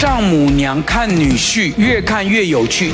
[0.00, 2.90] 丈母娘看女婿，越看越有趣。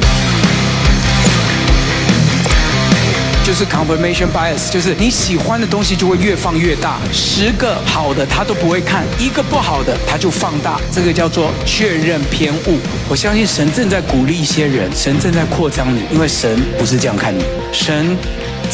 [3.45, 6.99] 就是 confirmation bias，就是你喜欢的东西就会越放越大。
[7.13, 12.81] 十个好的他都不会看，一个不好的他就放大，这个叫做确认偏误。
[13.09, 18.19] 我相信神正在鼓励一些人，神正在扩张你，因为神不是这样看你，神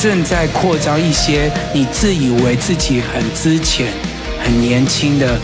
[0.01, 3.89] 正在扩张一些你自以为自己很资浅、
[4.43, 5.39] 很年轻的。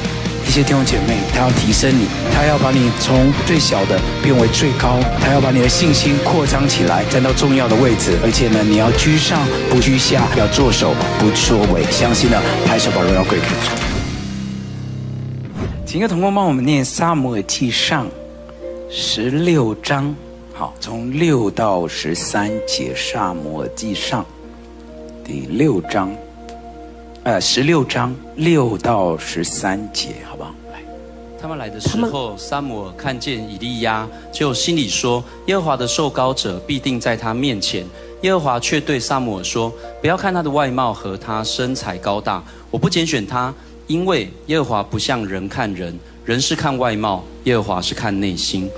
[0.48, 8.16] 一些弟兄姐妹，他要提升你，他要把你从最小的变为最高，他要把你的信心扩张起来，站到重要的位置。
[8.24, 11.84] 而且呢，你要居上不居下，要做首不作尾。
[11.92, 13.76] 相信呢，拍手把荣耀归给主。
[15.84, 18.06] 请个同工帮我们念《撒母耳记上》
[18.88, 20.16] 十六章，
[20.54, 24.24] 好，从六到十三节，《撒母耳记上》
[25.26, 26.10] 第六章。
[27.28, 30.50] 呃，十六章六到十三节，好不好？
[30.72, 30.80] 来，
[31.38, 37.84] 他们来的时候，撒母耳看见以利亚，就心里说：耶和华的受膏者必定在他面前。
[38.22, 43.52] 耶和华却对撒母耳说：不要看他的外貌和他身材高大，我不拣选他，
[43.88, 48.70] 因为耶和华不像人看人，人是看外貌，耶和华是看内心。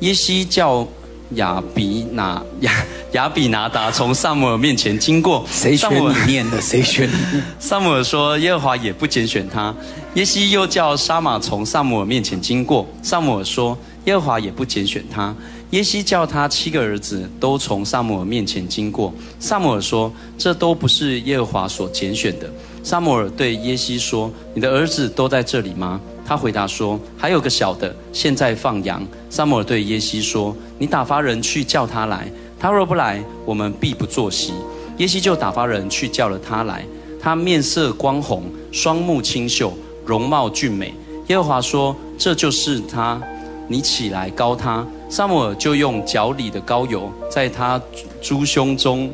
[0.00, 0.88] 耶西叫。
[1.34, 2.72] 亚比拿亚
[3.12, 6.60] 亚比拿达从撒母耳面前经过，谁选你念的？
[6.60, 7.42] 谁选你？
[7.58, 9.74] 撒母耳说：“耶和华也不拣选他。”
[10.14, 13.76] 耶西又叫沙玛从撒母耳面前经过，撒母耳说
[14.06, 15.34] ：“耶和华也不拣选他。”
[15.70, 22.50] 耶西叫他七个儿子都从撒母耳面前经过，撒母耳说：“这都不是耶和华所拣选的。”
[22.82, 32.30] 撒母耳对耶西说：“你的儿子都在这里吗？”他回答说：“还有个小的，现在放羊。”撒母耳对耶西说：“你打发人去叫他来。
[32.60, 34.52] 他若不来，我们必不坐席。”
[34.98, 36.84] 耶西就打发人去叫了他来。
[37.18, 39.72] 他面色光红，双目清秀，
[40.04, 40.92] 容貌俊美。
[41.28, 43.18] 耶和华说：“这就是他，
[43.66, 47.80] 你起来膏他。”撒母耳就用脚里的膏油在他
[48.20, 49.10] 猪胸中。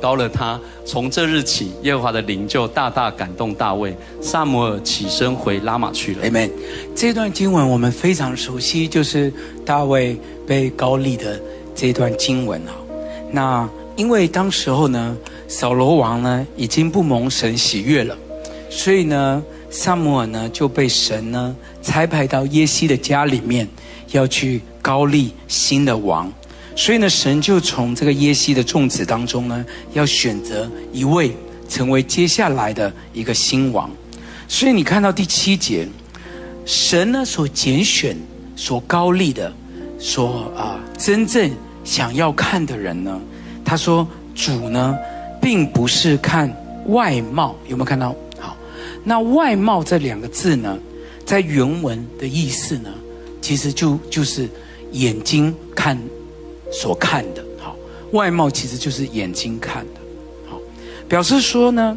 [0.00, 3.96] 膏了他，从这日起，耶和华的灵就大大感动大卫。
[4.20, 6.24] 撒母耳起身回拉玛去了。
[6.26, 6.50] Amen。
[6.94, 9.32] 这段经文我们非常熟悉，就是
[9.64, 11.40] 大卫被高立的
[11.74, 12.72] 这段经文啊。
[13.30, 18.16] 那因为当时候呢，扫罗王呢已经不蒙神喜悦了，
[18.70, 23.68] 所以呢，撒母耳呢就被神呢差派到耶西的家里面，
[24.12, 26.32] 要去高立新的王。
[26.78, 31.36] 所以呢，神就从这个耶西的众子当中呢，要选择一位
[31.68, 33.90] 成为接下来的一个新王。
[34.46, 35.88] 所以你看到第七节，
[36.64, 38.16] 神呢所拣选、
[38.54, 39.52] 所高立的、
[39.98, 41.50] 所啊真正
[41.82, 43.20] 想要看的人呢，
[43.64, 44.96] 他说主呢，
[45.42, 46.48] 并不是看
[46.86, 48.14] 外貌，有没有看到？
[48.38, 48.56] 好，
[49.02, 50.78] 那外貌这两个字呢，
[51.26, 52.88] 在原文的意思呢，
[53.42, 54.48] 其实就就是
[54.92, 55.98] 眼睛看。
[57.08, 57.74] 看的，好，
[58.12, 60.00] 外貌其实就是眼睛看的，
[60.46, 60.60] 好，
[61.08, 61.96] 表示说呢，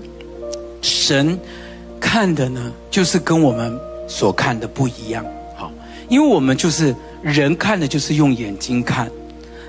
[0.82, 1.38] 神
[2.00, 3.78] 看的呢，就是跟我们
[4.08, 5.26] 所看的不一样，
[5.58, 5.70] 好，
[6.08, 9.12] 因为我们就是人看的，就是用眼睛看，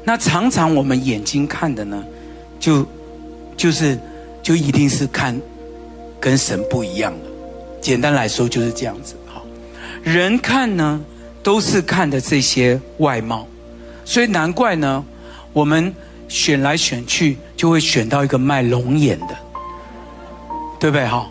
[0.05, 2.05] 那常常我们眼睛看的呢，
[2.61, 2.87] 就
[3.57, 3.99] 就是
[4.45, 5.37] 就一定是看
[6.21, 7.31] 跟神不一样的，
[7.81, 9.45] 简单来说就是这样子，好，
[10.05, 11.05] 人看呢，
[11.43, 13.45] 都是看的这些外貌。
[14.05, 15.05] 所以难怪呢，
[15.53, 15.95] 我们
[16.29, 19.37] 选来选去就会选到一个卖龙眼的，
[20.81, 21.07] 对不对？
[21.07, 21.29] 哈，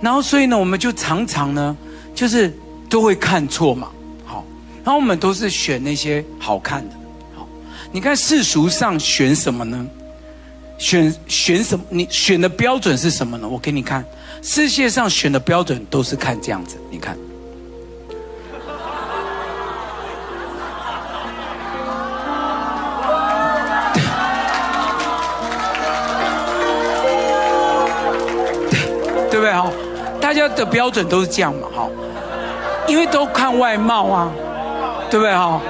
[0.00, 1.76] 然后所以呢，我们就常常呢，
[2.14, 2.52] 就是
[2.88, 3.88] 都会看错嘛。
[4.24, 4.44] 好，
[4.82, 6.94] 然后我们都是选那些好看的。
[7.36, 7.46] 好，
[7.92, 9.86] 你看世俗上选什么呢？
[10.78, 11.84] 选选什么？
[11.90, 13.48] 你选的标准是什么呢？
[13.48, 14.04] 我给你看，
[14.40, 16.76] 世界上选的标准都是看这样子。
[16.90, 17.18] 你看。
[30.48, 31.88] 的标准都是这样嘛，哈，
[32.86, 34.32] 因为都看外貌啊，
[35.10, 35.60] 对不对哈？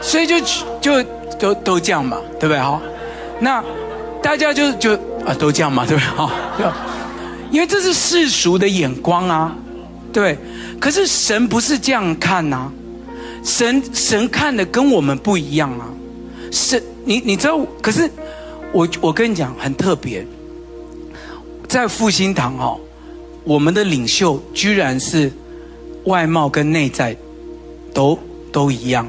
[0.00, 0.40] 所以就
[0.80, 1.02] 就
[1.38, 2.80] 都都这样嘛，对不对哈？
[3.38, 3.62] 那
[4.22, 4.94] 大家就就
[5.24, 6.30] 啊都这样嘛，对不对哈？
[7.50, 9.54] 因为这是世俗的眼光啊，
[10.12, 10.38] 对。
[10.80, 12.70] 可是神不是这样看呐，
[13.44, 15.84] 神神看的跟我们不一样啊。
[16.50, 17.60] 神，你你知道？
[17.82, 18.10] 可是
[18.72, 20.26] 我我跟你讲很特别，
[21.68, 22.80] 在复兴堂哦。
[23.44, 25.30] 我们的领袖居然是
[26.04, 27.16] 外貌跟内在
[27.92, 28.18] 都
[28.52, 29.06] 都一样。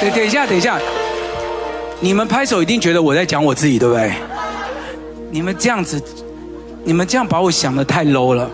[0.00, 0.78] 等等一下，等一下，
[2.00, 4.12] 你们拍手一定觉得我在讲我自己，对不对？
[5.30, 6.02] 你们这样子，
[6.84, 8.50] 你们这样把我想的太 low 了。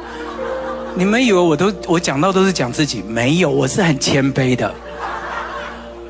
[0.94, 3.02] 你们以为我都我讲到都是讲自己？
[3.02, 4.72] 没有，我是很谦卑的。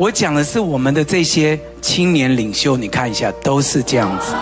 [0.01, 4.33] 我讲的是我们的这些青年领袖，你看一下，都是这样子。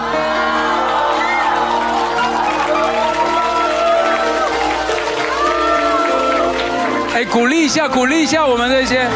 [7.12, 9.08] 哎，鼓励一下，鼓励一下我们这些。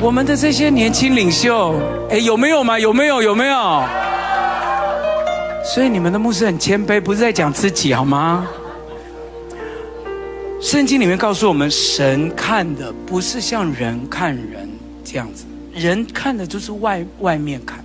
[0.00, 1.72] 我们的这些年轻领袖，
[2.10, 2.76] 哎，有没有吗？
[2.76, 3.22] 有没有？
[3.22, 3.84] 有没有？
[5.62, 8.44] 所以你们的牧师很谦卑，不是在讲自己好吗？
[10.68, 14.68] 圣经里面告诉我们，神看的不是像人看人
[15.02, 17.82] 这样子，人看的就是外外面看，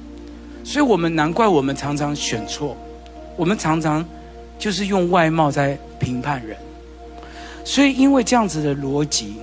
[0.66, 2.76] 所以我们难怪我们常常选错，
[3.38, 4.06] 我们常常
[4.60, 6.58] 就是用外貌在评判人，
[7.64, 9.36] 所以因为这样子的逻辑。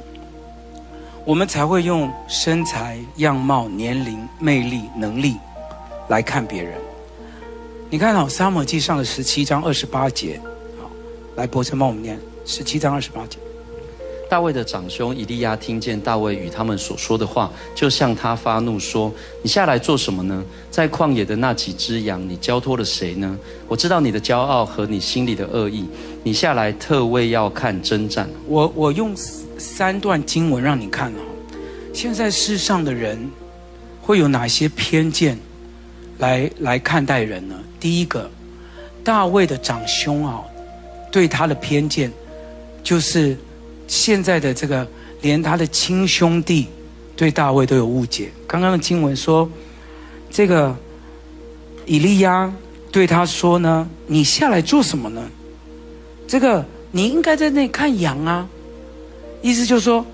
[1.24, 5.36] 我们才会用身材、样貌、年龄、魅力、能力
[6.08, 6.74] 来看别人。
[7.88, 10.38] 你看好《撒母记上》的十七章二十八节，
[10.78, 10.90] 好，
[11.36, 13.38] 来伯承帮我们念十七章二十八节。
[14.28, 20.44] 大卫的长兄以利亚听见大卫与他们所说的话，就向他发怒说：“你下来做什么呢？
[20.70, 23.36] 在旷野的那几只羊，你交托了谁呢？
[23.66, 25.84] 我知道你的骄傲和你心里的恶意。
[26.22, 28.28] 你下来特为要看征战。
[28.46, 29.14] 我我用。”
[29.60, 31.18] 三段经文让你看哦，
[31.92, 33.30] 现在世上的人
[34.00, 35.38] 会有哪些偏见
[36.16, 37.54] 来来看待人呢？
[37.78, 38.30] 第一个，
[39.04, 40.40] 大卫的长兄啊，
[41.12, 42.10] 对他的偏见
[42.82, 43.36] 就是
[43.86, 44.86] 现在的这个，
[45.22, 46.66] 连他的亲兄弟
[47.16, 48.30] 对大卫都有误解。
[48.46, 49.48] 刚刚的经文说，
[50.30, 50.76] 这个
[51.86, 52.52] 以利亚
[52.90, 55.22] 对他说呢：“你下来做什么呢？
[56.26, 58.48] 这个你应该在那里看羊啊。”
[59.42, 60.04] 意思就是说，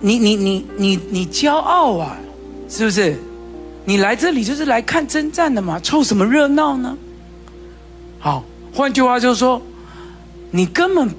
[0.00, 2.16] 你你你你你骄傲啊，
[2.68, 3.16] 是不是？
[3.84, 6.96] 你来这里就是来看征战的嘛，凑什么热闹呢？
[8.18, 9.60] 好，换句话就是说，
[10.50, 11.10] 你根本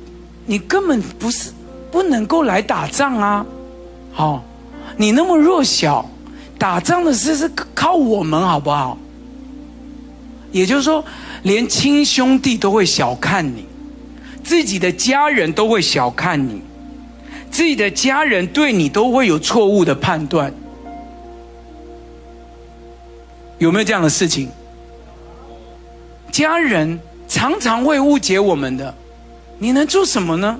[0.45, 1.51] 你根本不是
[1.91, 3.45] 不能够来打仗啊！
[4.11, 4.43] 好，
[4.97, 6.09] 你那么弱小，
[6.57, 8.97] 打仗的事是靠我们，好不好？
[10.51, 11.03] 也就是说，
[11.43, 13.65] 连亲兄弟都会小看你，
[14.43, 16.61] 自己的家人都会小看你。
[17.51, 20.53] 自己的家人对你都会有错误的判断，
[23.57, 24.49] 有没有这样的事情？
[26.31, 26.99] 家人
[27.29, 28.93] 常常会误解我们的，
[29.57, 30.59] 你能做什么呢？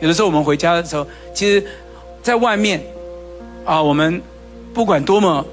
[0.00, 1.64] 有的时候我们回家的时候，其实，
[2.22, 2.82] 在外面，
[3.64, 4.20] 啊，我们
[4.74, 5.44] 不管多么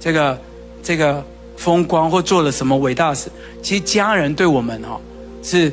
[0.00, 0.38] 这个
[0.82, 1.24] 这个
[1.56, 3.30] 风光或做了什么伟大事，
[3.62, 5.00] 其实家人对我们哈
[5.42, 5.72] 是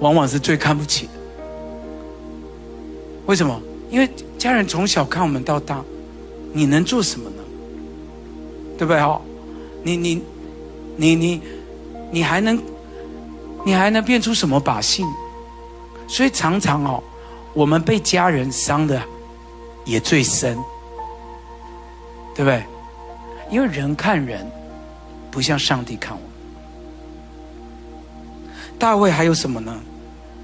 [0.00, 1.08] 往往是最看不起。
[3.26, 3.60] 为什么？
[3.90, 4.08] 因为
[4.38, 5.82] 家人从小看我们到大，
[6.52, 7.42] 你能做什么呢？
[8.76, 9.00] 对不对？
[9.00, 9.20] 哦，
[9.82, 10.22] 你你
[10.96, 11.40] 你你
[12.10, 12.60] 你还能
[13.64, 15.04] 你还能变出什么把戏？
[16.06, 17.02] 所以常常哦，
[17.52, 19.00] 我们被家人伤的
[19.84, 20.56] 也最深，
[22.34, 22.64] 对不对？
[23.50, 24.50] 因为人看人
[25.30, 26.20] 不像上帝看我。
[28.78, 29.78] 大卫还有什么呢？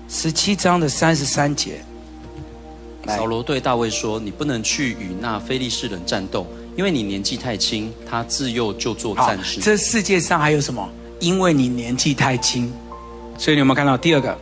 [0.08, 1.82] 十七章的三十三节。
[3.06, 6.46] 扫罗对大卫说：“你不能去与那非利士人战斗，
[6.76, 7.92] 因为你年纪太轻。
[8.08, 9.60] 他自幼就做战士。
[9.60, 10.88] 这世界上还有什么？
[11.18, 12.72] 因为你年纪太轻，
[13.36, 14.38] 所以你有没有看到第二个？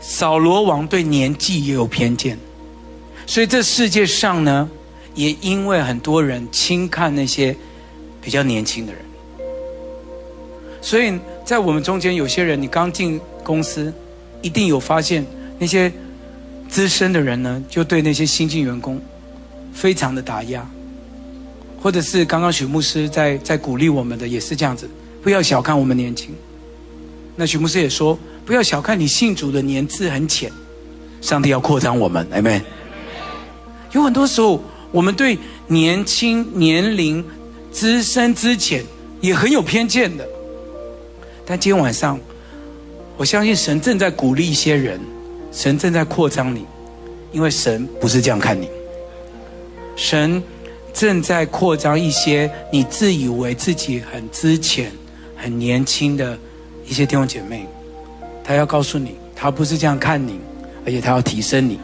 [0.00, 2.38] 扫罗王对年纪也有偏见，
[3.26, 4.68] 所以这世界上呢，
[5.14, 7.56] 也因为很多人轻看那些
[8.20, 9.02] 比较年轻的人。
[10.80, 13.92] 所以在我们中间有些人，你刚进公司，
[14.42, 15.24] 一定有发现
[15.58, 15.92] 那些。”
[16.68, 19.00] 资深的人呢，就对那些新进员工
[19.72, 20.68] 非常的打压，
[21.80, 24.90] 或者是刚刚许牧师在在鼓励我们的，也是这样子，
[25.22, 26.34] 不要小看我们年轻。
[27.36, 30.50] 那许牧师也说，不要小看你信主的年资很浅，
[31.20, 32.62] 上帝要扩张我们，Amen。
[33.90, 34.62] 有很多时候，
[34.92, 35.36] 我们对
[35.66, 37.24] 年轻、年龄、
[37.72, 38.84] 资深、资浅
[39.20, 40.24] 也很有偏见的。
[41.44, 42.20] 但今天晚上，
[43.16, 45.00] 我相信神正在鼓励一些人。
[45.50, 46.66] 神正在扩张你，
[47.32, 48.68] 因为神不是这样看你。
[49.96, 50.42] 神
[50.92, 54.92] 正在扩张一些你自以为自己很资浅、
[55.34, 56.38] 很年轻的
[56.86, 57.66] 一些弟兄姐妹，
[58.46, 60.38] 他要告诉你，他不是这样看你，
[60.84, 61.80] 而且他要提升你，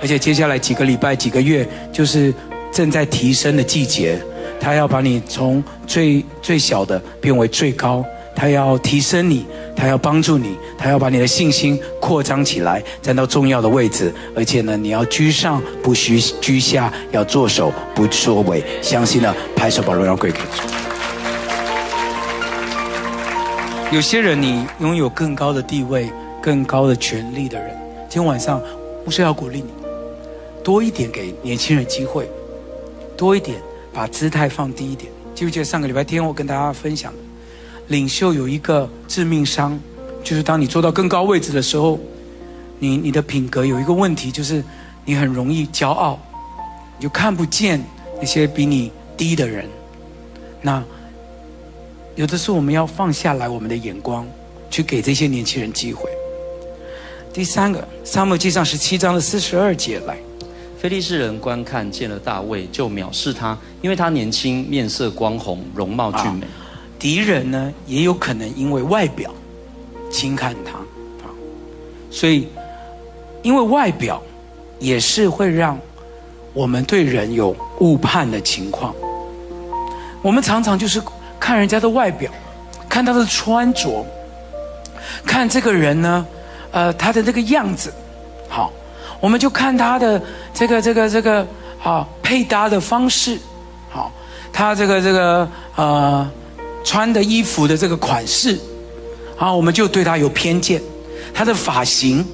[0.00, 2.32] 而且接下来几个礼拜、几个月就是
[2.72, 4.16] 正在提升的季节，
[4.60, 8.04] 他要把你从最最小的变为最高。
[8.36, 14.12] 他要提升你，他要帮助你，他要把你的信心扩张起来，站到重要的位置。
[14.34, 18.62] 而且呢，你要居上不需居下，要做首不作尾。
[18.82, 20.83] 相信呢，拍手把荣耀归给主。
[23.92, 26.10] 有些人你拥有更高的地位、
[26.42, 27.76] 更高的权力的人，
[28.08, 28.60] 今天晚上
[29.04, 29.68] 不是要鼓励你，
[30.64, 32.28] 多一点给年轻人机会，
[33.16, 33.56] 多一点
[33.92, 35.12] 把姿态放低一点。
[35.34, 37.18] 记不记得上个礼拜天我跟大家分享的，
[37.88, 39.78] 领袖有一个致命伤，
[40.24, 41.98] 就是当你做到更高位置的时候，
[42.80, 44.62] 你你的品格有一个问题，就是
[45.04, 46.18] 你很容易骄傲，
[46.98, 47.80] 你就看不见
[48.18, 49.68] 那些比你低的人。
[50.60, 50.82] 那
[52.16, 54.24] 有的时候我们要放下来我们的眼光，
[54.70, 56.08] 去给这些年轻人机会。
[57.32, 60.16] 第三个，撒母耳记上十七章的四十二节来。
[60.78, 66.46] 非利士人观看见了大卫，就藐视他，因为他年轻，面色光红，容貌俊美。
[66.98, 69.34] 敌人呢，也有可能因为外表
[70.10, 70.78] 轻看他
[71.26, 71.32] 啊，
[72.10, 72.46] 所以
[73.42, 74.22] 因为外表
[74.78, 75.76] 也是会让
[76.52, 78.94] 我们对人有误判的情况。
[80.22, 81.02] 我们常常就是
[81.44, 82.30] 看人家的外表，
[82.88, 84.02] 看他的穿着，
[85.26, 86.26] 看这个人呢，
[86.70, 87.92] 呃，他的这个样子，
[88.48, 88.72] 好。
[89.20, 90.20] 我们就看他的
[90.54, 91.46] 这个这个这个
[91.82, 93.38] 啊配搭的方式，
[93.90, 94.10] 好，
[94.54, 95.46] 他这个这个
[95.76, 96.30] 呃
[96.82, 98.58] 穿的衣服的这个款式，
[99.36, 100.80] 好，我们就对他有偏见。
[101.34, 102.26] 他的发型，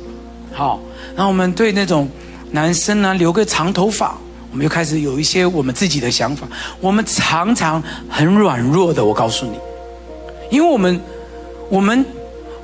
[0.52, 0.78] 好，
[1.16, 2.08] 然后我们对那种
[2.52, 4.16] 男生呢留个长头发，
[4.50, 6.48] 我们就开始有一些我们自己的想法。
[6.80, 9.52] 我们常常很软弱的，我告诉你，
[10.50, 11.00] 因为我们
[11.68, 12.04] 我们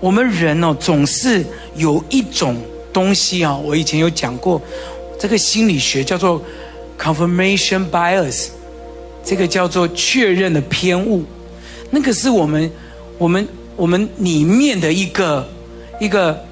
[0.00, 2.56] 我们人哦总是有一种。
[2.96, 4.58] 东西啊，我以前有讲过，
[5.20, 6.42] 这个心理学叫做
[6.98, 8.46] confirmation bias，
[9.22, 11.22] 这个叫做确认的偏误，
[11.90, 12.70] 那个是我们
[13.18, 15.46] 我们我们里面的一个
[16.00, 16.42] 一个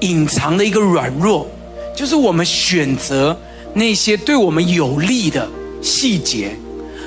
[0.00, 1.46] 隐藏的一个软弱，
[1.94, 3.38] 就是我们选择
[3.74, 5.48] 那些对我们有利的
[5.80, 6.56] 细节，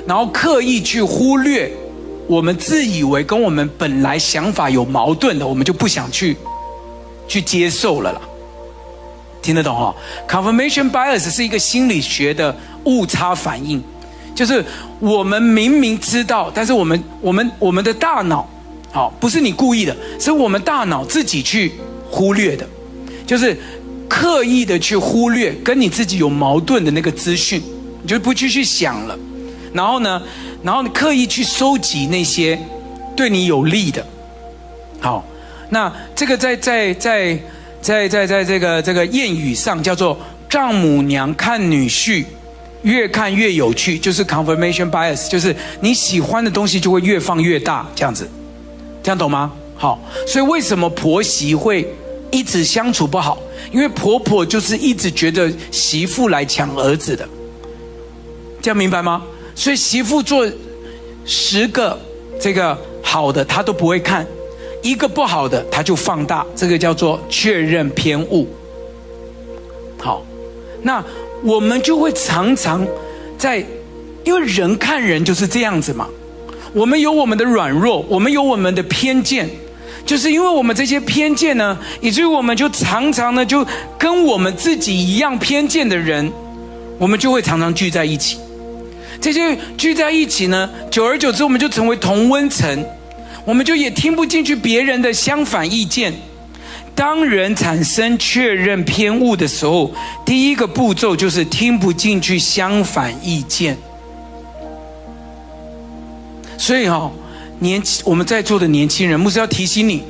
[0.08, 1.72] 然后刻意去忽略
[2.28, 6.38] 我们自以为跟我们本来想法有矛盾的，我们就不想去
[7.28, 8.22] 去接受了啦。
[9.42, 9.96] 听得懂哈
[10.30, 13.82] ？Confirmation bias 是一个心理学的误差反应，
[14.36, 14.64] 就是
[15.00, 18.48] 我们明明知道，但是我们我们我们的大脑，
[18.92, 21.74] 好，不是你故意的，是我们大脑自己去
[22.10, 22.68] 忽略的，
[23.26, 23.58] 就是
[24.22, 27.60] 刻意的去忽略跟你自己有矛盾的那个资讯，
[28.04, 29.18] 你就不继续想了，
[29.74, 30.22] 然后呢，
[30.62, 32.60] 然后你刻意去收集那些
[33.16, 34.06] 对你有利的，
[35.00, 35.26] 好，
[35.72, 37.40] 那这个在在在。
[37.82, 40.16] 在在在这个这个谚语上叫做
[40.48, 42.24] 丈母娘看女婿，
[42.84, 48.30] 越看越有趣，就是 confirmation bias，就是你喜欢的东西就会越放越大，这样子，
[49.02, 49.52] 这样懂吗？
[49.76, 51.92] 好，所以为什么婆媳会
[52.30, 53.36] 一直相处不好？
[53.72, 57.28] 因为婆婆就是一直觉得媳妇来抢儿子的，
[58.62, 59.24] 这样明白吗？
[59.54, 60.50] 所以媳妇做
[61.26, 62.00] 十个
[62.40, 64.26] 这个好的，她都不会看。
[64.84, 68.48] 一个不好的，他就放大，这个叫做确认偏误。
[70.00, 70.26] 好，
[70.82, 71.06] 那
[71.44, 72.84] 我们就会常常
[73.38, 73.64] 在，
[74.24, 76.10] 因为人看人就是这样子嘛。
[76.74, 79.48] 我们有我们的软弱，我们有我们的偏见，
[80.06, 83.66] 就是因为我们这些偏见呢，以至于我们就常常呢，就
[83.98, 86.32] 跟我们自己一样偏见的人，
[86.98, 88.38] 我们就会常常聚在一起。
[89.22, 92.86] 这些聚在一起呢，久而久之，我们就成为同温层。
[93.46, 96.14] 我们就也听不进去别人的相反意见。
[96.94, 99.92] 当人产生确认偏误的时候，
[100.26, 103.78] 第一个步骤就是听不进去相反意见。
[106.58, 107.12] 所以哈、哦，
[107.62, 110.02] 年轻我们在座的年轻人，牧师要提醒你，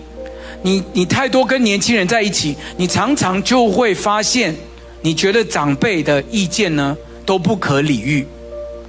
[0.62, 4.56] 你你太多跟年轻人在一起，你常常就会发现，
[5.02, 8.26] 你觉得长辈的意见呢都不可理喻，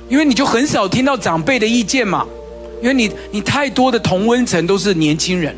[0.08, 2.24] 因为你就很少听到长辈的意见嘛。
[2.80, 5.56] 因为你你太多的同温层都是年轻人，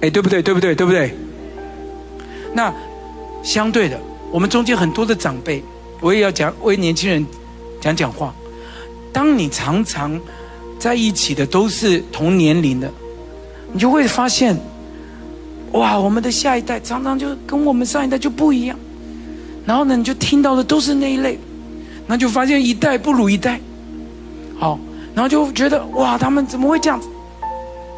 [0.00, 0.42] 哎，对不对？
[0.42, 0.74] 对不对？
[0.74, 1.14] 对不对？
[2.54, 2.72] 那
[3.42, 3.98] 相对的，
[4.30, 5.62] 我们中间很多的长辈，
[6.00, 7.26] 我也要讲为年轻人
[7.82, 8.34] 讲讲话。
[9.12, 10.20] 当你常常
[10.78, 12.92] 在一起的都是同年龄的，
[13.72, 14.56] 你就会发现，
[15.72, 18.78] 哇，我们的下一代常常就跟我们上一代就不一样。
[19.64, 21.38] 然后呢，你就听到的都是那一类，
[22.06, 23.60] 那就发现一代不如一代。
[24.58, 24.78] 好。
[25.14, 27.08] 然后就觉得哇，他们怎么会这样子？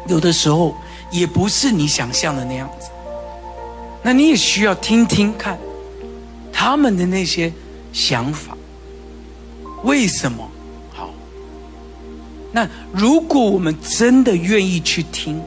[0.07, 0.73] 有的时候
[1.11, 2.87] 也不是你想象的那样子。
[4.01, 5.59] 那你也需要听听看
[6.49, 7.51] 他们的那些
[7.91, 8.55] 想法，
[9.83, 10.48] 为什么？
[12.51, 15.41] 那如果我们真的愿意去听，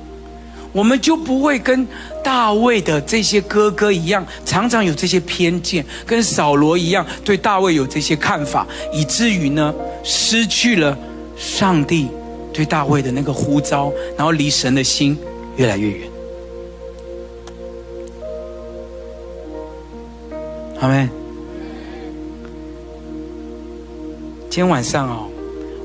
[0.73, 1.87] 我们就不会跟
[2.23, 10.97] 大卫的这些哥哥一样，常常有这些偏见，跟扫罗一样对大卫有这些看法，以至于呢，失去了。
[11.35, 12.07] 上帝
[12.53, 15.19] 对大卫的那个呼召，然后离神的心
[15.57, 16.09] 越来越远。
[20.79, 21.09] 好没，
[24.49, 25.29] 今天晚上、哦，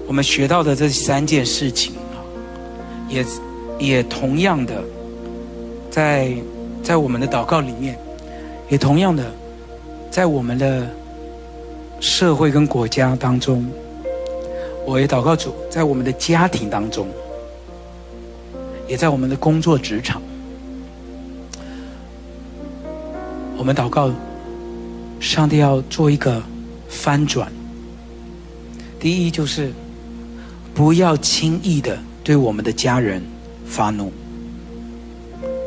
[0.08, 2.24] 我们学到的这三件事情啊，
[3.10, 3.26] 也
[3.78, 4.82] 也同样的，
[5.92, 6.34] 在
[6.82, 8.00] 在我们的祷告里面，
[8.70, 9.30] 也同样的，
[10.10, 10.90] 在我们的
[12.00, 13.66] 社会跟国家当中。
[14.86, 17.10] 我也祷告主，在我们的家庭当中，
[18.88, 20.22] 也在我们的工作职场，
[23.58, 24.10] 我们祷告，
[25.20, 26.42] 上帝要做一个
[26.88, 27.52] 翻转。
[28.98, 29.74] 第一就是，
[30.78, 33.20] 不要轻易的对我们的家人
[33.66, 34.12] 发怒；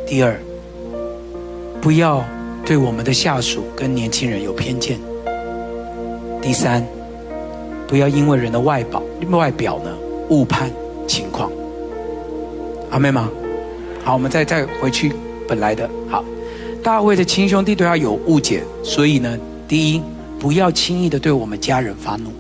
[0.07, 0.40] 第二，
[1.81, 2.25] 不要
[2.64, 4.99] 对我们的下属跟年轻人有偏见；
[6.40, 6.87] 第三。
[7.88, 9.93] 不要因为人的外表，外表呢
[10.29, 10.71] 误判
[11.09, 11.50] 情况。
[12.90, 13.29] 阿们吗？
[14.05, 15.12] 好，我们再再回去
[15.49, 15.90] 本来的。
[16.09, 16.25] 好，
[16.85, 19.37] 大卫的亲兄弟对他有误解，所以呢，
[19.67, 20.00] 第一，
[20.38, 22.31] 不要轻易的对我们家人发怒，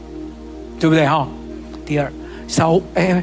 [0.78, 1.26] 对不对哈？
[1.84, 2.12] 第二，
[2.50, 3.22] 扫哎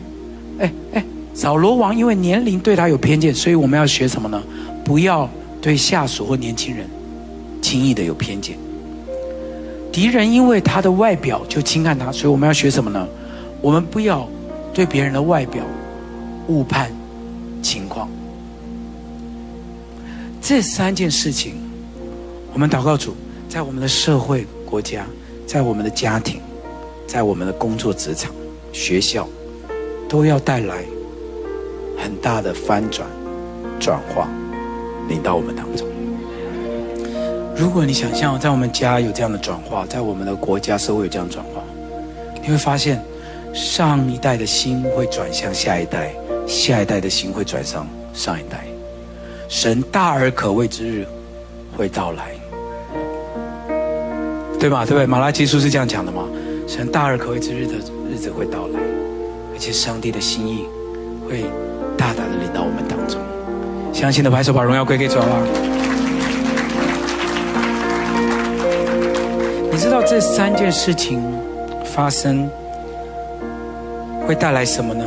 [0.57, 1.03] 哎哎，
[1.33, 4.41] 扫罗王因为年龄对他有偏见，所以我们要学什么呢？
[4.85, 5.29] 不要
[5.61, 6.87] 对下属或年轻人
[7.61, 8.57] 轻易的有偏见。
[9.91, 13.05] 敌人因为他的外表就轻看他，所以我们要学什么呢？
[13.61, 14.25] 我们不要
[14.73, 15.61] 对别人的外表
[16.47, 16.89] 误判
[17.61, 18.09] 情况。
[20.41, 21.55] 这三件事情，
[22.53, 23.13] 我们祷告主，
[23.49, 25.05] 在我们的社会、国家，
[25.45, 26.39] 在我们的家庭，
[27.05, 28.31] 在我们的工作职场、
[28.71, 29.27] 学校，
[30.07, 30.83] 都要带来
[31.97, 33.07] 很大的翻转、
[33.79, 34.27] 转化，
[35.09, 35.87] 临到我们当中。
[37.55, 41.63] 如果你想象在我们家有这样的转化，在我们的国家社会有这样转化，
[42.41, 43.01] 你会发现，
[43.53, 46.13] 上一代的心会转向下一代，
[46.45, 48.65] 下一代的心会转向上一代，
[49.49, 51.07] 神大而可畏之日
[51.75, 52.29] 会到来，
[54.59, 54.85] 对吗？
[54.85, 55.07] 对不对？
[55.07, 56.25] 马拉基书是这样讲的吗？
[56.67, 57.73] 神大而可畏之日的
[58.09, 58.79] 日子会到来，
[59.53, 60.65] 而且上帝的心意
[61.27, 61.43] 会
[61.97, 63.19] 大大的领到我们当中。
[63.93, 65.41] 相信的拍手，把荣耀归给主啊！
[69.71, 71.21] 你知道这三件事情
[71.85, 72.49] 发生
[74.25, 75.05] 会带来什么呢？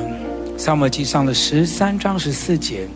[0.56, 2.86] 撒母记上的十三章十四节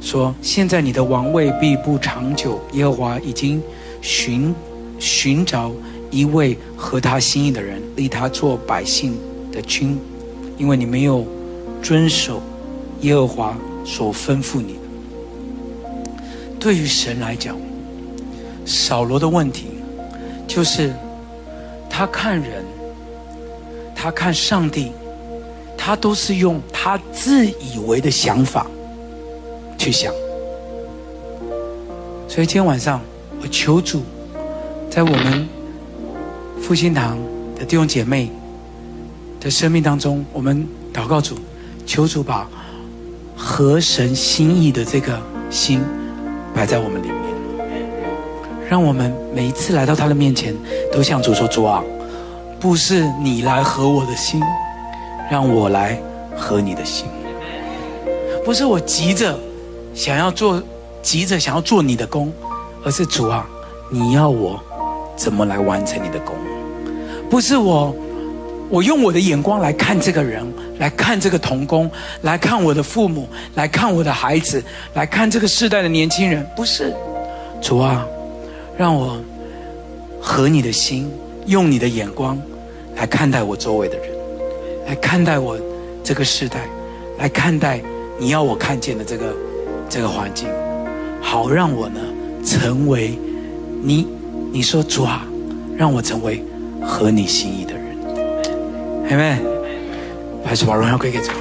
[0.00, 3.62] 说：“现在你的王位必不长久，耶和华已经
[4.02, 4.54] 寻
[4.98, 5.72] 寻找
[6.10, 9.18] 一位合他心意的人，立他做百姓
[9.52, 9.98] 的君，
[10.56, 11.26] 因为你没有
[11.82, 12.42] 遵守
[13.00, 14.80] 耶和华所吩咐你的。”
[16.60, 17.56] 对于神来讲，
[18.64, 19.66] 扫罗的问题。
[20.46, 20.92] 就是
[21.88, 22.64] 他看人，
[23.94, 24.90] 他看上帝，
[25.78, 28.66] 他都是用他自以为的想法
[29.78, 30.12] 去想。
[32.26, 33.00] 所以今天晚上，
[33.40, 34.02] 我求主，
[34.90, 35.48] 在我们
[36.60, 37.16] 复兴堂
[37.56, 38.28] 的弟兄姐妹
[39.40, 41.34] 的生命当中，我们祷告主，
[41.86, 42.46] 求主把
[43.34, 45.82] 合神心意的这个心
[46.54, 47.18] 摆在我们里面。
[48.68, 50.54] 让我们每一次来到他的面前，
[50.92, 51.82] 都向主说：“主啊，
[52.60, 54.40] 不是你来合我的心，
[55.30, 56.00] 让我来
[56.36, 57.06] 合你的心。
[58.44, 59.36] 不是我急着
[59.94, 60.62] 想要做，
[61.02, 62.32] 急着想要做你的工，
[62.84, 63.44] 而是主啊，
[63.90, 64.60] 你要我
[65.16, 66.36] 怎么来完成你的工？
[67.28, 67.92] 不是我，
[68.70, 70.46] 我用我的眼光来看这个人，
[70.78, 71.90] 来看这个童工，
[72.22, 74.62] 来看我的父母，来看我的孩子，
[74.94, 76.46] 来看这个世代的年轻人。
[76.56, 76.94] 不是，
[77.60, 78.06] 主啊。”
[78.78, 79.20] 让我
[80.22, 81.10] 合你的心，
[81.44, 82.40] 用你的眼光
[82.96, 84.06] 来看待我周围的人，
[84.86, 85.58] 来看待我
[86.02, 86.66] 这个时代，
[87.18, 87.78] 来看待
[88.18, 89.34] 你要我看见的这个
[89.86, 90.48] 这个环境，
[91.20, 92.00] 好让我呢
[92.42, 93.18] 成为
[93.82, 94.06] 你
[94.50, 95.26] 你说主啊，
[95.76, 96.42] 让我成为
[96.82, 97.89] 合你心意的人，
[99.10, 99.38] 阿们，
[100.44, 101.32] 还是把荣耀归给主。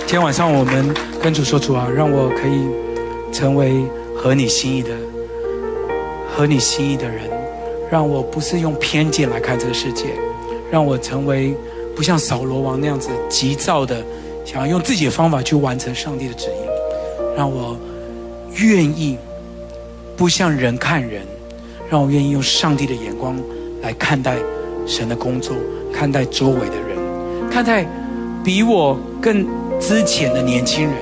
[0.00, 2.66] 今天晚上我们跟主说主啊，让我可以
[3.32, 3.84] 成为。
[4.18, 4.90] 合你心意的，
[6.26, 7.30] 合你心意的人，
[7.90, 10.06] 让我不是用偏见来看这个世界，
[10.68, 11.54] 让我成为
[11.94, 14.02] 不像扫罗王那样子急躁的，
[14.44, 17.78] 想要用自己的方法去完成上帝的旨意，让我
[18.54, 19.16] 愿意
[20.16, 21.22] 不像人看人，
[21.88, 23.36] 让我愿意用上帝的眼光
[23.82, 24.34] 来看待
[24.86, 25.56] 神的工作
[25.92, 26.96] 看待周围的人
[27.50, 27.86] 看待
[28.44, 29.46] 比我更
[29.80, 30.94] 之前的年轻人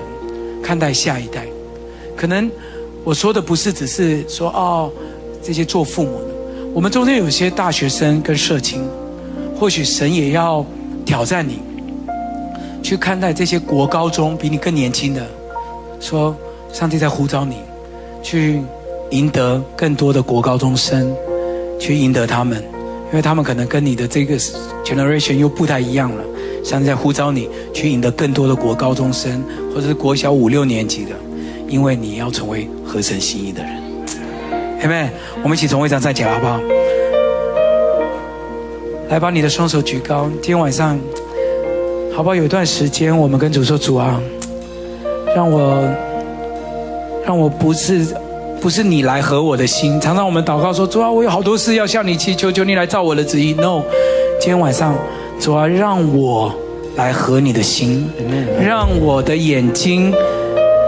[0.63, 1.47] 看待下一代。
[2.17, 2.51] 可能
[3.03, 4.91] 我说的不是只是说哦
[5.43, 6.29] 这些做父母的
[6.73, 8.89] 我们中间有些大学生跟社青
[9.59, 10.65] 或许神也要
[11.05, 11.61] 挑战你
[12.83, 15.27] 去看待这些国高中比你更年轻的
[16.01, 16.35] 说
[16.73, 17.57] 上帝在呼召你
[18.23, 18.61] 去
[19.11, 21.15] 赢得更多的国高中生
[21.79, 22.74] 去赢得他们。
[23.15, 24.37] 因为他们可能跟你的这个
[24.85, 26.25] generation 又不太一样了。
[26.65, 29.41] 像在呼召你去赢得更多的国高中生，
[29.73, 31.13] 或者是国小五六年级的，
[31.69, 33.71] 因为你要成为合神心意的人。
[34.81, 35.09] 姐妹，
[35.45, 36.61] 我们一起从会场站起来好不好？
[39.11, 40.29] 来，把你的双手举高。
[40.43, 40.99] 今天晚上，
[42.17, 42.35] 好不好？
[42.35, 44.21] 有一段时间，我们跟主说：“主啊，
[45.37, 45.89] 让我，
[47.25, 48.05] 让我不是
[48.65, 53.83] 不是你来合我的心，常常我们祷告说，主啊，我有好多事要向你祈求，求你来照我的旨意，no。
[54.41, 54.97] 今天晚上，
[55.39, 56.51] 主啊，让我
[56.97, 58.09] 来合你的心，
[58.59, 60.11] 让我的眼睛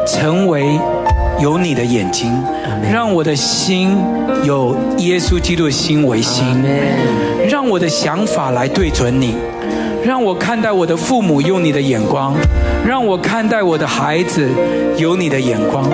[0.07, 0.81] 成为
[1.39, 2.33] 有你的眼睛，
[2.91, 3.95] 让我的心
[4.43, 6.47] 有耶稣基督的心为心，
[7.47, 9.35] 让我的想法来对准你。
[10.07, 12.33] 让我看待我的父母，用你的眼光；
[12.87, 14.49] 让我看待我的孩子，
[14.97, 15.85] 有你的眼光。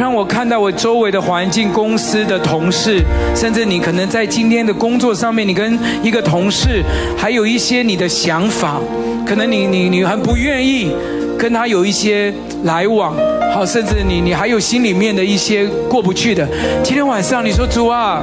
[0.00, 3.02] 让我看待我周围的环境、公司的同事，
[3.36, 6.82] 甚至你可能在今天的工作上面，你跟一个同事
[7.14, 8.80] 还有一些你的想法，
[9.26, 10.90] 可能你你你很不愿意
[11.38, 12.32] 跟他有一些
[12.64, 13.14] 来往。
[13.52, 16.48] 好，甚至你你还有心里面的一些过不去的。
[16.82, 18.22] 今天晚上你说主啊，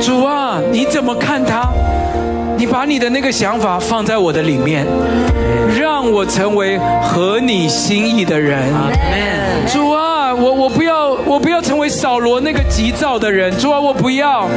[0.00, 1.68] 主啊，你怎么看他？
[2.70, 4.86] 把你的那个想法放在我的里面
[5.78, 8.72] 让我成为合你心意的人。
[11.30, 13.56] 我不要成为扫罗那个急躁的人。
[13.56, 14.48] 主啊，我不要，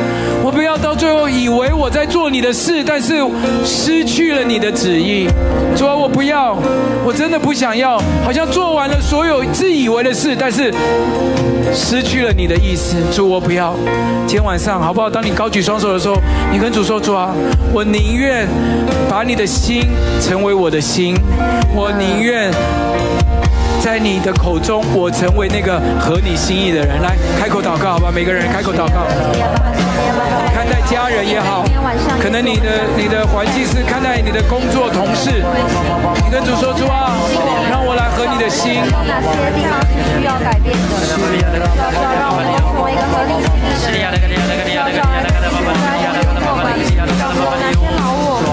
[0.44, 3.24] 我不要到最后以为我在做你的事，但是
[3.64, 5.28] 失去了你的旨意。
[5.76, 6.58] 主啊，我不要，
[7.06, 10.74] 我真的不想要，好像做完了所有自以为的事，但是
[11.72, 12.96] 失去了你的意思。
[13.14, 13.76] 主，我不要。
[14.26, 15.08] 今天晚上好不好？
[15.08, 16.16] 当你高举双手的时候，
[16.52, 17.36] 你跟主说：“主啊，
[17.72, 18.48] 我宁愿
[19.08, 19.84] 把你的心
[20.20, 21.16] 成为我的心，
[21.76, 22.52] 我宁愿。”
[23.84, 27.02] 在你的口中，我成为那个合你心意的人。
[27.02, 29.04] 来，开口祷告，好吧，每个人开口祷告。
[30.56, 31.66] 看待家人也好，
[32.24, 35.44] 可能你的你的环境是看待你的工作同事，
[36.24, 37.12] 你跟主说主啊，
[37.70, 38.80] 让我来和你的心。
[39.04, 40.80] 哪些地方是需要改变的？
[41.04, 43.36] 需要让我们成为一个合你
[43.76, 44.32] 心意的人。
[44.64, 47.60] 需要让我们成为一个合你心意的人。
[47.60, 48.53] 哪些劳务我们需要？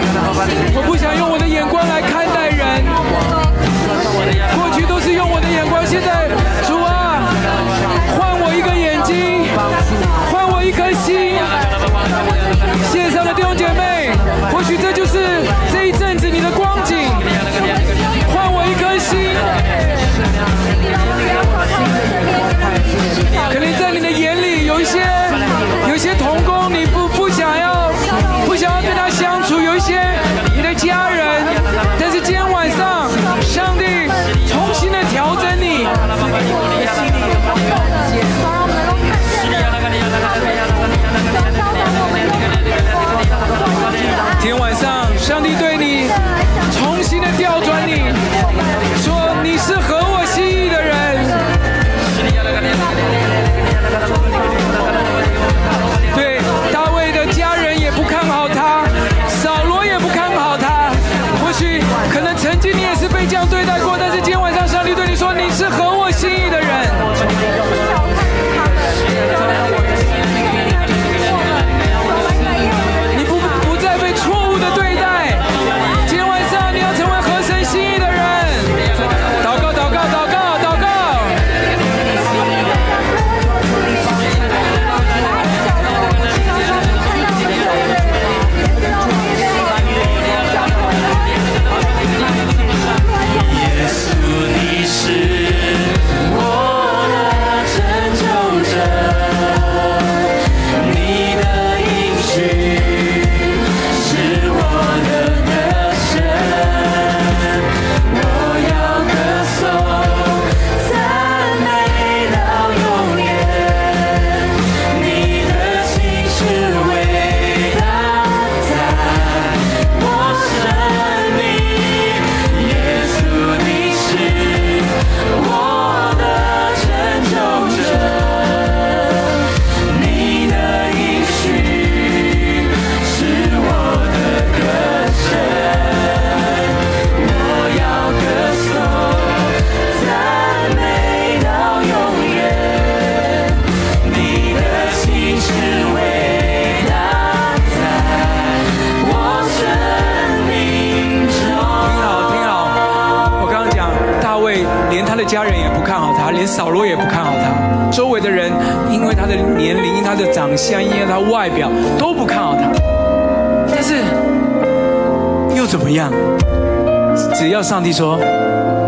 [167.61, 168.17] 要上帝说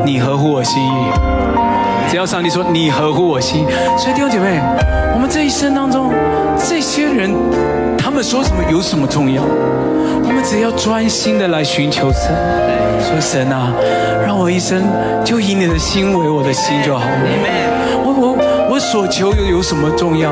[0.03, 3.67] 你合乎我心意，只要上帝说你合乎我心，
[3.99, 4.59] 所以弟兄姐妹，
[5.13, 6.11] 我们这一生当中，
[6.57, 7.31] 这些人
[7.95, 9.43] 他们说什么有什么重要？
[9.43, 12.31] 我们只要专心的来寻求神，
[12.99, 13.71] 说神啊，
[14.25, 14.81] 让我一生
[15.23, 17.15] 就以你的心为我的心就好了。
[18.03, 20.31] 我我我所求又有什么重要？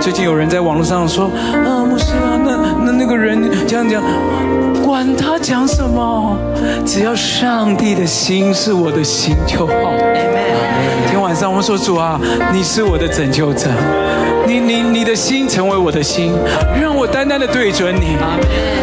[0.00, 1.26] 最近有人在网络上说
[1.64, 4.02] 啊，牧师啊，那那那个人这样讲。
[4.98, 6.36] 管他讲什么，
[6.84, 9.72] 只要上帝的心是我的心就好。
[11.04, 12.20] 今天晚上我们说主啊，
[12.52, 13.68] 你是我的拯救者，
[14.44, 16.36] 你你你的心成为我的心，
[16.82, 18.16] 让我单单的对准你，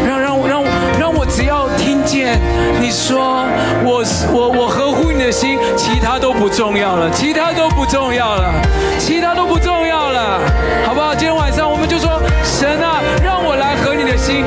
[0.08, 0.64] 让让让
[0.98, 2.40] 让我只要听见
[2.80, 3.44] 你说
[3.84, 4.02] 我
[4.32, 8.54] 我我合乎你的心，其他都不重要了，其他都不重要了，
[8.98, 10.40] 其他都不重要了，
[10.86, 11.14] 好不好？
[11.14, 14.46] 今天晚上我们就说神啊，让我来合你的心，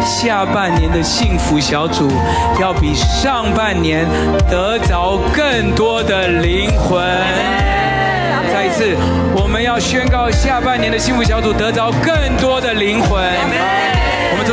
[0.00, 1.58] 下半年的幸福。
[1.60, 2.10] 小组
[2.60, 4.06] 要比上半年
[4.50, 7.02] 得着更多的灵魂。
[8.52, 8.94] 再一次，
[9.34, 13.22] 我们要宣告下半年的幸福小组得着更多的灵魂。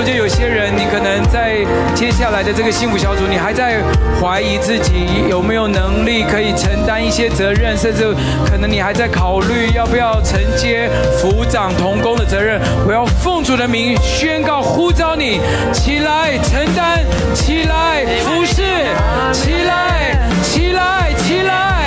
[0.03, 1.57] 就有些人，你可能在
[1.93, 3.81] 接下来的这个幸福小组，你还在
[4.19, 8.13] 怀疑自己有没有能力可以承担一些责任，甚至
[8.49, 12.59] 可能你还在考虑要不要承接福长同工的责任。
[12.87, 15.39] 我要奉主的名宣告呼召你
[15.71, 18.63] 起来承担，起来服侍，
[19.31, 21.80] 起来，起来，起来。